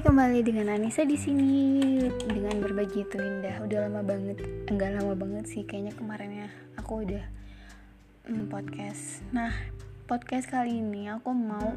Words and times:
Kembali 0.00 0.40
dengan 0.40 0.72
Anissa 0.72 1.04
di 1.04 1.12
sini 1.12 2.00
dengan 2.24 2.56
berbagi 2.56 3.04
itu 3.04 3.20
indah. 3.20 3.60
Udah 3.60 3.84
lama 3.84 4.00
banget, 4.00 4.40
enggak 4.72 4.96
lama 4.96 5.12
banget 5.12 5.44
sih 5.44 5.60
kayaknya 5.68 5.92
kemarin 5.92 6.32
ya. 6.32 6.48
Aku 6.80 7.04
udah 7.04 7.20
mm, 8.24 8.48
podcast. 8.48 9.20
Nah, 9.36 9.52
podcast 10.08 10.48
kali 10.48 10.80
ini 10.80 11.12
aku 11.12 11.36
mau 11.36 11.76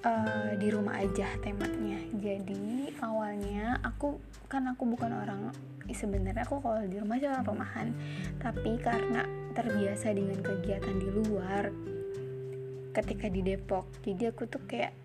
uh, 0.00 0.50
di 0.56 0.68
rumah 0.72 0.96
aja 0.96 1.28
temanya. 1.44 2.00
Jadi 2.16 2.96
awalnya 3.04 3.84
aku 3.84 4.16
kan 4.48 4.64
aku 4.72 4.88
bukan 4.88 5.12
orang 5.12 5.52
sebenarnya 5.92 6.48
aku 6.48 6.64
kalau 6.64 6.88
di 6.88 6.96
rumah 6.96 7.20
aja 7.20 7.36
orang 7.36 7.44
rumahan, 7.44 7.88
tapi 8.40 8.80
karena 8.80 9.28
terbiasa 9.52 10.08
dengan 10.16 10.40
kegiatan 10.40 10.96
di 10.96 11.08
luar 11.12 11.68
ketika 12.96 13.28
di 13.28 13.44
Depok, 13.44 13.90
jadi 14.00 14.32
aku 14.32 14.48
tuh 14.48 14.64
kayak 14.64 15.03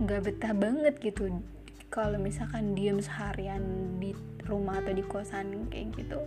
nggak 0.00 0.20
betah 0.26 0.54
banget 0.56 0.94
gitu. 0.98 1.30
Kalau 1.92 2.18
misalkan 2.18 2.74
diem 2.74 2.98
seharian 2.98 3.62
di 4.02 4.10
rumah 4.44 4.82
atau 4.82 4.92
di 4.92 5.04
kosan 5.06 5.70
kayak 5.70 5.94
gitu 5.94 6.20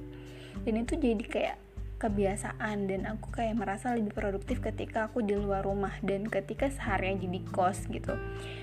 dan 0.67 0.83
itu 0.83 0.99
jadi 0.99 1.23
kayak 1.23 1.57
kebiasaan 1.97 2.91
dan 2.91 3.09
aku 3.09 3.33
kayak 3.33 3.57
merasa 3.57 3.95
lebih 3.95 4.13
produktif 4.13 4.61
ketika 4.61 5.09
aku 5.09 5.25
di 5.25 5.33
luar 5.33 5.65
rumah 5.65 5.95
dan 6.05 6.29
ketika 6.29 6.69
seharian 6.69 7.17
jadi 7.17 7.41
kos 7.49 7.89
gitu. 7.89 8.19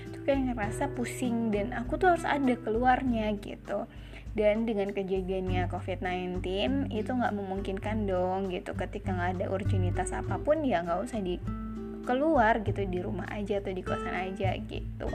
Itu 0.07 0.23
kayak 0.23 0.55
ngerasa 0.55 0.95
pusing 0.95 1.51
dan 1.51 1.75
aku 1.75 1.99
tuh 1.99 2.15
harus 2.15 2.23
ada 2.23 2.55
keluarnya 2.61 3.35
gitu. 3.41 3.89
Dan 4.35 4.67
dengan 4.67 4.91
kejadiannya 4.91 5.67
COVID-19 5.71 6.43
itu 6.91 7.11
nggak 7.11 7.35
memungkinkan 7.35 8.07
dong 8.07 8.51
gitu. 8.53 8.71
Ketika 8.71 9.11
nggak 9.11 9.31
ada 9.39 9.45
urgenitas 9.51 10.15
apa 10.15 10.39
pun 10.39 10.63
ya 10.63 10.83
nggak 10.83 10.99
usah 11.03 11.19
di 11.19 11.35
keluar 12.05 12.61
gitu 12.61 12.85
di 12.85 13.01
rumah 13.01 13.27
aja 13.33 13.59
atau 13.59 13.73
di 13.73 13.81
kosan 13.81 14.13
aja 14.13 14.53
gitu. 14.55 15.09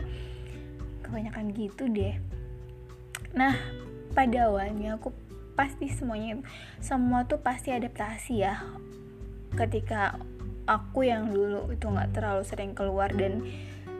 Kebanyakan 1.06 1.54
gitu 1.54 1.86
deh. 1.88 2.18
Nah 3.32 3.54
pada 4.10 4.50
awalnya 4.50 4.98
aku 4.98 5.14
pasti 5.54 5.86
semuanya 5.86 6.42
semua 6.82 7.24
tuh 7.24 7.38
pasti 7.40 7.70
adaptasi 7.70 8.34
ya. 8.42 8.58
Ketika 9.54 10.18
aku 10.66 11.06
yang 11.06 11.30
dulu 11.30 11.70
itu 11.74 11.86
nggak 11.86 12.14
terlalu 12.14 12.42
sering 12.46 12.72
keluar 12.74 13.10
dan 13.10 13.42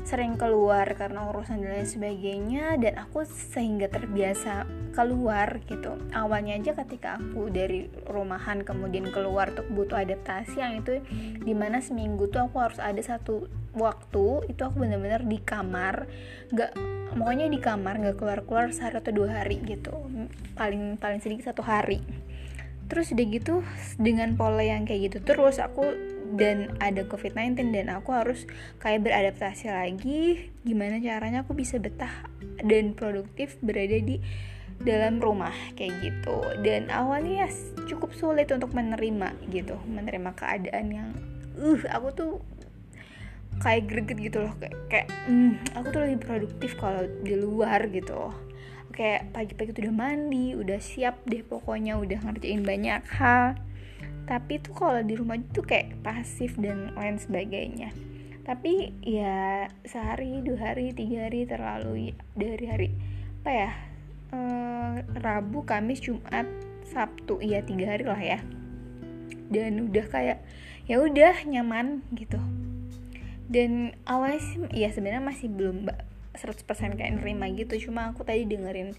sering 0.03 0.41
keluar 0.41 0.89
karena 0.97 1.29
urusan 1.29 1.61
dan 1.61 1.77
lain 1.77 1.89
sebagainya 1.89 2.81
dan 2.81 3.05
aku 3.05 3.25
sehingga 3.29 3.87
terbiasa 3.93 4.65
keluar 4.97 5.61
gitu. 5.69 5.97
Awalnya 6.11 6.59
aja 6.59 6.73
ketika 6.85 7.21
aku 7.21 7.53
dari 7.53 7.87
rumahan 8.09 8.65
kemudian 8.65 9.09
keluar 9.13 9.53
tuh 9.53 9.67
butuh 9.71 10.01
adaptasi 10.01 10.59
yang 10.59 10.83
itu 10.83 11.05
di 11.41 11.55
mana 11.55 11.79
seminggu 11.85 12.27
tuh 12.33 12.49
aku 12.49 12.57
harus 12.59 12.81
ada 12.81 13.01
satu 13.01 13.47
waktu 13.77 14.51
itu 14.51 14.61
aku 14.67 14.83
bener-bener 14.83 15.23
di 15.23 15.39
kamar 15.39 16.11
nggak 16.51 16.75
pokoknya 17.15 17.47
di 17.47 17.61
kamar 17.63 18.03
nggak 18.03 18.17
keluar-keluar 18.19 18.75
sehari 18.75 18.99
atau 18.99 19.13
dua 19.15 19.43
hari 19.45 19.63
gitu. 19.63 19.95
Paling 20.59 20.99
paling 20.99 21.21
sedikit 21.23 21.55
satu 21.55 21.63
hari. 21.63 22.03
Terus 22.91 23.15
udah 23.15 23.27
gitu 23.31 23.55
dengan 24.03 24.35
pola 24.35 24.67
yang 24.67 24.83
kayak 24.83 25.15
gitu 25.15 25.19
terus 25.23 25.63
aku 25.63 25.87
dan 26.35 26.75
ada 26.79 27.03
COVID-19 27.07 27.75
dan 27.75 27.87
aku 27.91 28.15
harus 28.15 28.47
kayak 28.79 29.03
beradaptasi 29.07 29.71
lagi 29.71 30.51
gimana 30.63 31.03
caranya 31.03 31.43
aku 31.43 31.57
bisa 31.57 31.83
betah 31.83 32.29
dan 32.63 32.95
produktif 32.95 33.57
berada 33.65 33.99
di 33.99 34.23
dalam 34.81 35.21
rumah 35.21 35.53
kayak 35.77 35.95
gitu. 36.01 36.41
Dan 36.65 36.89
awalnya 36.89 37.47
ya 37.47 37.49
cukup 37.89 38.17
sulit 38.17 38.49
untuk 38.53 38.73
menerima 38.73 39.37
gitu 39.53 39.77
menerima 39.85 40.31
keadaan 40.33 40.87
yang 40.89 41.09
uh 41.61 41.81
aku 41.93 42.09
tuh 42.17 42.33
kayak 43.61 43.93
greget 43.93 44.19
gitu 44.33 44.39
loh 44.41 44.55
kayak, 44.57 44.77
kayak 44.89 45.09
mm, 45.29 45.77
aku 45.77 45.87
tuh 45.93 46.01
lebih 46.07 46.21
produktif 46.25 46.71
kalau 46.81 47.05
di 47.21 47.37
luar 47.37 47.91
gitu. 47.93 48.33
Kayak 48.91 49.33
pagi-pagi 49.33 49.71
tuh 49.73 49.83
udah 49.89 49.97
mandi 49.97 50.53
udah 50.57 50.81
siap 50.81 51.25
deh 51.25 51.45
pokoknya 51.45 51.97
udah 51.97 52.21
ngerjain 52.21 52.65
banyak 52.65 53.01
hal 53.17 53.57
tapi 54.31 54.63
tuh 54.63 54.79
kalau 54.79 55.03
di 55.03 55.19
rumah 55.19 55.35
tuh 55.51 55.67
kayak 55.67 56.07
pasif 56.07 56.55
dan 56.55 56.95
lain 56.95 57.19
sebagainya. 57.19 57.91
Tapi 58.47 58.95
ya 59.03 59.67
sehari 59.83 60.39
dua 60.47 60.71
hari 60.71 60.95
tiga 60.95 61.27
hari 61.27 61.51
terlalu 61.51 62.15
ya, 62.15 62.17
dari 62.39 62.65
hari 62.71 62.89
apa 63.43 63.51
ya 63.51 63.71
e, 64.31 64.39
Rabu 65.19 65.67
Kamis 65.67 65.99
Jumat 65.99 66.47
Sabtu 66.87 67.43
iya 67.43 67.67
tiga 67.67 67.91
hari 67.91 68.07
lah 68.07 68.23
ya. 68.23 68.39
Dan 69.51 69.91
udah 69.91 70.07
kayak 70.07 70.47
ya 70.87 71.03
udah 71.03 71.35
nyaman 71.51 72.07
gitu. 72.15 72.39
Dan 73.51 73.99
awalnya 74.07 74.39
sih 74.47 74.63
ya 74.79 74.95
sebenarnya 74.95 75.27
masih 75.27 75.51
belum 75.51 75.91
100% 76.39 76.71
kayak 76.71 77.19
nerima 77.19 77.51
gitu. 77.51 77.91
Cuma 77.91 78.15
aku 78.15 78.23
tadi 78.23 78.47
dengerin 78.47 78.95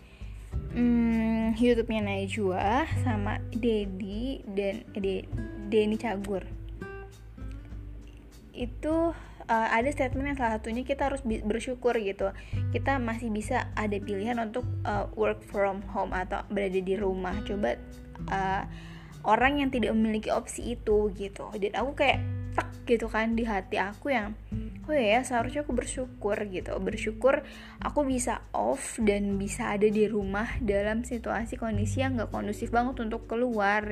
hmm, 0.73 1.55
YouTube-nya 1.55 2.01
Najwa 2.03 2.87
sama 3.03 3.39
Dedi 3.51 4.43
dan 4.47 4.87
eh, 4.95 5.27
Denny 5.67 5.97
Cagur. 5.99 6.43
Itu 8.51 9.15
uh, 9.47 9.67
ada 9.71 9.89
statement 9.91 10.35
yang 10.35 10.37
salah 10.39 10.53
satunya 10.59 10.83
kita 10.87 11.11
harus 11.11 11.21
bersyukur 11.23 11.95
gitu. 11.99 12.31
Kita 12.71 12.99
masih 12.99 13.31
bisa 13.31 13.71
ada 13.75 13.95
pilihan 13.99 14.39
untuk 14.39 14.63
uh, 14.87 15.11
work 15.19 15.43
from 15.51 15.83
home 15.91 16.15
atau 16.15 16.43
berada 16.47 16.79
di 16.79 16.95
rumah. 16.95 17.35
Coba 17.43 17.75
uh, 18.31 18.63
orang 19.27 19.61
yang 19.63 19.69
tidak 19.69 19.91
memiliki 19.95 20.31
opsi 20.31 20.75
itu 20.79 21.11
gitu. 21.15 21.51
Dan 21.59 21.75
aku 21.75 21.99
kayak 21.99 22.19
gitu 22.85 23.07
kan 23.07 23.37
di 23.37 23.45
hati 23.45 23.77
aku 23.77 24.11
yang 24.11 24.33
oh 24.89 24.97
ya 24.97 25.21
seharusnya 25.23 25.63
aku 25.63 25.71
bersyukur 25.71 26.35
gitu. 26.49 26.73
Bersyukur 26.81 27.45
aku 27.79 27.99
bisa 28.03 28.43
off 28.51 28.97
dan 28.99 29.39
bisa 29.39 29.71
ada 29.71 29.87
di 29.87 30.09
rumah 30.09 30.59
dalam 30.59 31.05
situasi 31.05 31.55
kondisi 31.55 32.03
yang 32.03 32.19
gak 32.19 32.33
kondusif 32.33 32.73
banget 32.73 32.99
untuk 32.99 33.29
keluar. 33.29 33.85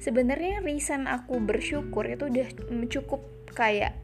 Sebenarnya 0.00 0.64
reason 0.64 1.04
aku 1.06 1.38
bersyukur 1.38 2.08
itu 2.08 2.26
udah 2.26 2.48
cukup 2.88 3.20
kayak 3.52 3.94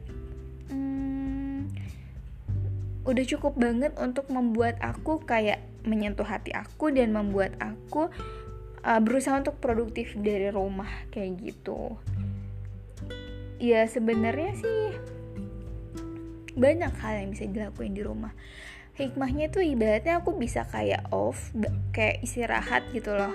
hmm, 0.69 1.67
udah 3.03 3.25
cukup 3.25 3.57
banget 3.57 3.95
untuk 3.97 4.29
membuat 4.29 4.77
aku 4.79 5.23
kayak 5.25 5.63
menyentuh 5.87 6.27
hati 6.27 6.51
aku 6.51 6.91
dan 6.91 7.15
membuat 7.15 7.55
aku 7.57 8.11
uh, 8.83 8.99
berusaha 8.99 9.39
untuk 9.39 9.57
produktif 9.63 10.13
dari 10.19 10.51
rumah 10.51 11.07
kayak 11.09 11.39
gitu 11.39 11.95
ya 13.57 13.85
sebenarnya 13.89 14.51
sih 14.57 14.81
banyak 16.57 16.93
hal 16.97 17.13
yang 17.21 17.29
bisa 17.33 17.45
dilakuin 17.45 17.93
di 17.93 18.01
rumah. 18.01 18.33
Hikmahnya 18.97 19.53
tuh 19.53 19.61
ibaratnya 19.61 20.25
aku 20.25 20.33
bisa 20.33 20.65
kayak 20.65 21.05
off 21.13 21.53
kayak 21.93 22.25
istirahat 22.25 22.81
gitu 22.93 23.13
loh. 23.13 23.33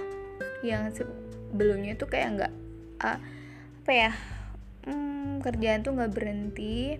Yang 0.66 1.02
sebelumnya 1.06 1.94
tuh 1.94 2.10
kayak 2.10 2.28
nggak 2.34 2.52
uh, 3.02 3.18
apa 3.82 3.92
ya 3.94 4.12
hmm, 4.86 5.42
kerjaan 5.42 5.82
tuh 5.86 5.94
nggak 5.94 6.12
berhenti 6.14 6.98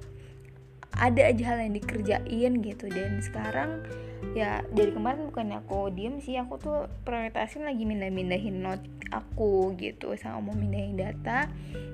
ada 0.97 1.23
aja 1.25 1.43
hal 1.55 1.59
yang 1.65 1.75
dikerjain 1.77 2.53
gitu. 2.61 2.87
Dan 2.89 3.21
sekarang 3.25 3.85
ya 4.33 4.65
dari 4.73 4.93
kemarin 4.95 5.29
bukannya 5.29 5.61
aku 5.61 5.93
diem 5.93 6.23
sih 6.23 6.39
aku 6.39 6.57
tuh 6.57 6.79
prioritasin 7.05 7.67
lagi 7.67 7.85
mindah-mindahin 7.85 8.63
note 8.63 8.87
aku 9.13 9.77
gitu 9.77 10.17
sama 10.17 10.41
mau 10.41 10.57
mindahin 10.57 10.97
data. 10.97 11.49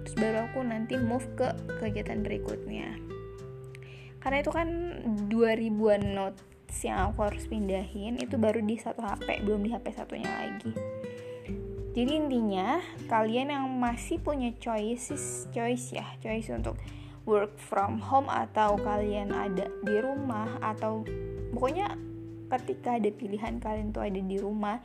Terus 0.06 0.14
baru 0.18 0.50
aku 0.50 0.60
nanti 0.66 0.94
move 0.98 1.26
ke 1.34 1.48
kegiatan 1.82 2.22
berikutnya. 2.22 2.94
Karena 4.18 4.42
itu 4.42 4.50
kan 4.50 4.68
2000-an 5.30 6.04
notes 6.14 6.78
yang 6.84 7.10
aku 7.10 7.24
harus 7.24 7.48
pindahin 7.48 8.20
itu 8.20 8.36
baru 8.36 8.60
di 8.60 8.76
satu 8.76 9.00
HP 9.00 9.46
belum 9.46 9.64
di 9.64 9.70
HP 9.72 9.94
satunya 9.94 10.28
lagi. 10.28 10.74
Jadi 11.98 12.12
intinya 12.14 12.78
kalian 13.10 13.50
yang 13.50 13.66
masih 13.80 14.22
punya 14.22 14.54
choices 14.62 15.50
choice 15.50 15.90
ya 15.90 16.06
choice 16.22 16.46
untuk 16.54 16.78
work 17.28 17.60
from 17.60 18.00
home 18.00 18.32
atau 18.32 18.80
kalian 18.80 19.28
ada 19.36 19.68
di 19.84 19.96
rumah 20.00 20.56
atau 20.64 21.04
pokoknya 21.52 22.08
ketika 22.48 22.96
ada 22.96 23.12
pilihan 23.12 23.60
kalian 23.60 23.92
tuh 23.92 24.00
ada 24.08 24.16
di 24.24 24.40
rumah 24.40 24.80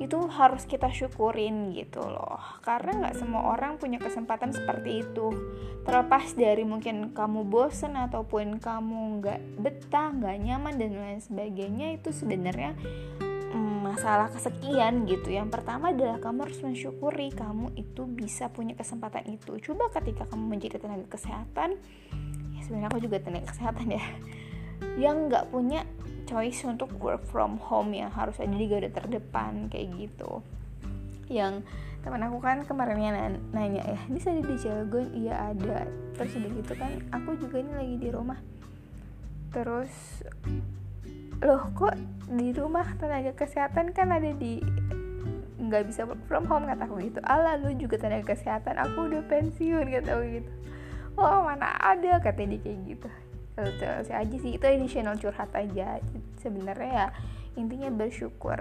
itu 0.00 0.16
harus 0.32 0.64
kita 0.64 0.88
syukurin 0.88 1.76
gitu 1.76 2.00
loh. 2.00 2.40
Karena 2.64 3.04
nggak 3.04 3.20
semua 3.20 3.52
orang 3.52 3.76
punya 3.76 4.00
kesempatan 4.00 4.56
seperti 4.56 5.04
itu. 5.04 5.28
Terlepas 5.84 6.32
dari 6.32 6.64
mungkin 6.64 7.12
kamu 7.12 7.44
bosen 7.44 8.00
ataupun 8.00 8.56
kamu 8.58 9.20
nggak 9.20 9.40
betah 9.60 10.08
nggak 10.08 10.36
nyaman 10.40 10.74
dan 10.80 10.96
lain 10.96 11.20
sebagainya 11.20 12.00
itu 12.00 12.10
sebenarnya 12.10 12.72
masalah 14.02 14.34
kesekian 14.34 15.06
gitu. 15.06 15.30
Yang 15.30 15.54
pertama 15.54 15.94
adalah 15.94 16.18
kamu 16.18 16.50
harus 16.50 16.58
mensyukuri 16.58 17.30
kamu 17.30 17.70
itu 17.78 18.02
bisa 18.10 18.50
punya 18.50 18.74
kesempatan 18.74 19.22
itu. 19.30 19.62
Coba 19.62 19.94
ketika 19.94 20.26
kamu 20.26 20.58
menjadi 20.58 20.82
tenaga 20.82 21.06
kesehatan 21.06 21.78
ya 22.50 22.60
sebenarnya 22.66 22.90
aku 22.90 22.98
juga 22.98 23.22
tenaga 23.22 23.54
kesehatan 23.54 23.94
ya 23.94 24.02
yang 24.98 25.30
nggak 25.30 25.54
punya 25.54 25.86
choice 26.26 26.66
untuk 26.66 26.90
work 26.98 27.22
from 27.30 27.62
home 27.62 27.94
yang 27.94 28.10
harus 28.10 28.34
ada 28.42 28.50
di 28.50 28.66
garda 28.66 28.90
terdepan 28.90 29.70
kayak 29.70 29.94
gitu. 29.94 30.42
Yang 31.30 31.62
teman 32.02 32.26
aku 32.26 32.42
kan 32.42 32.66
kemarinnya 32.66 33.38
nanya 33.54 33.86
ya 33.86 34.00
ini 34.10 34.18
saya 34.18 34.42
di 34.42 34.58
Cilegon 34.58 35.14
iya 35.14 35.54
ada. 35.54 35.86
Terus 36.18 36.42
udah 36.42 36.50
gitu 36.58 36.72
kan 36.74 36.90
aku 37.14 37.38
juga 37.38 37.62
ini 37.62 37.70
lagi 37.70 37.96
di 38.02 38.08
rumah. 38.10 38.42
Terus 39.54 40.26
loh 41.42 41.66
kok 41.74 41.98
di 42.30 42.54
rumah 42.54 42.86
tenaga 42.96 43.34
kesehatan 43.34 43.90
kan 43.90 44.14
ada 44.14 44.30
di 44.32 44.62
nggak 45.62 45.86
bisa 45.90 46.06
work 46.06 46.22
from 46.26 46.46
home 46.46 46.66
kata 46.66 46.84
aku 46.86 46.98
gitu 47.02 47.20
ala 47.22 47.54
lu 47.58 47.70
juga 47.78 47.98
tenaga 47.98 48.34
kesehatan 48.34 48.78
aku 48.78 49.10
udah 49.10 49.22
pensiun 49.26 49.86
kata 49.90 50.10
aku 50.10 50.24
gitu. 50.40 50.50
Oh 51.18 51.44
mana 51.44 51.76
ada 51.76 52.18
kata 52.18 52.48
dia 52.48 52.58
kayak 52.62 52.78
gitu. 52.88 53.08
Terus 53.54 54.08
aja 54.08 54.36
sih 54.38 54.56
itu 54.56 54.64
additional 54.64 55.18
curhat 55.20 55.52
aja. 55.52 56.00
Sebenarnya 56.40 56.90
ya 56.90 57.06
intinya 57.58 57.90
bersyukur. 57.92 58.58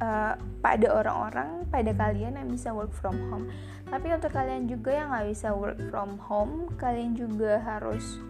Uh, 0.00 0.34
pada 0.62 0.86
orang-orang 0.94 1.66
pada 1.68 1.90
kalian 1.90 2.38
yang 2.38 2.48
bisa 2.48 2.70
work 2.70 2.92
from 2.94 3.16
home. 3.32 3.48
Tapi 3.90 4.06
untuk 4.14 4.30
kalian 4.30 4.70
juga 4.70 4.94
yang 4.94 5.10
nggak 5.10 5.26
bisa 5.34 5.50
work 5.50 5.80
from 5.90 6.20
home 6.20 6.70
kalian 6.78 7.18
juga 7.18 7.58
harus 7.58 8.22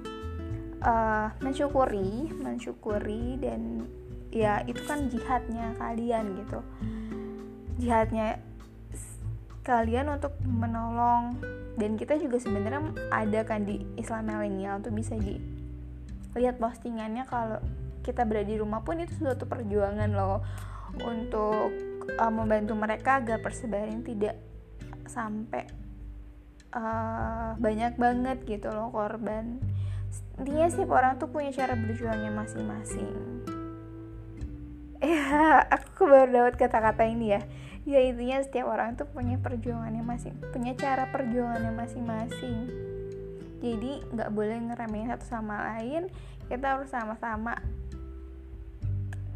uh, 0.85 1.29
mensyukuri 1.41 2.33
mensyukuri 2.41 3.37
dan 3.41 3.87
ya 4.31 4.63
itu 4.65 4.81
kan 4.87 5.11
jihadnya 5.11 5.75
kalian 5.77 6.39
gitu. 6.39 6.61
Jihadnya 7.81 8.41
kalian 9.65 10.11
untuk 10.11 10.35
menolong. 10.45 11.39
Dan 11.79 11.97
kita 11.97 12.21
juga 12.21 12.37
sebenarnya 12.37 12.93
ada 13.09 13.41
kan 13.47 13.65
di 13.65 13.81
Islam 13.97 14.29
milenial 14.29 14.85
tuh 14.85 14.93
bisa 14.93 15.17
di 15.17 15.41
lihat 16.37 16.61
postingannya 16.61 17.25
kalau 17.25 17.59
kita 18.05 18.29
berada 18.29 18.49
di 18.49 18.61
rumah 18.61 18.85
pun 18.85 19.01
itu 19.01 19.17
suatu 19.17 19.49
perjuangan 19.49 20.13
loh 20.13 20.45
untuk 21.01 21.73
uh, 22.21 22.33
membantu 22.33 22.75
mereka 22.77 23.23
agar 23.23 23.39
persebaran 23.41 24.03
tidak 24.03 24.39
sampai 25.07 25.67
uh, 26.75 27.55
banyak 27.59 27.95
banget 27.99 28.39
gitu 28.47 28.71
loh 28.71 28.95
korban 28.95 29.59
intinya 30.41 30.69
sih 30.73 30.89
orang 30.89 31.21
tuh 31.21 31.29
punya 31.29 31.53
cara 31.53 31.77
berjuangnya 31.77 32.33
masing-masing. 32.33 33.13
Ya 35.01 35.65
aku 35.69 36.09
baru 36.09 36.33
dapat 36.33 36.57
kata-kata 36.57 37.05
ini 37.05 37.37
ya. 37.37 37.45
Ya 37.85 38.01
intinya 38.05 38.41
setiap 38.41 38.73
orang 38.73 38.97
tuh 38.97 39.09
punya 39.09 39.41
perjuangannya 39.41 40.05
masing 40.05 40.37
punya 40.53 40.73
cara 40.77 41.09
perjuangannya 41.13 41.73
masing-masing. 41.77 42.69
Jadi 43.61 44.01
nggak 44.17 44.33
boleh 44.33 44.57
ngeremehin 44.65 45.13
satu 45.13 45.27
sama 45.29 45.77
lain. 45.77 46.09
Kita 46.49 46.81
harus 46.81 46.89
sama-sama 46.89 47.61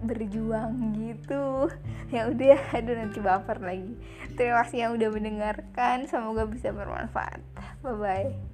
berjuang 0.04 0.76
gitu. 0.96 1.68
Ya 2.12 2.28
udah 2.28 2.60
aduh 2.76 2.96
nanti 2.96 3.20
baper 3.20 3.60
lagi. 3.60 3.96
Terima 4.36 4.64
kasih 4.64 4.88
yang 4.88 4.92
udah 4.96 5.08
mendengarkan. 5.12 6.08
Semoga 6.08 6.44
bisa 6.48 6.72
bermanfaat. 6.72 7.40
Bye 7.80 7.96
bye 7.96 8.53